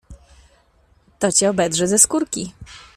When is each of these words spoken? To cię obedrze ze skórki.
To 1.19 1.31
cię 1.31 1.49
obedrze 1.49 1.87
ze 1.87 1.99
skórki. 1.99 2.53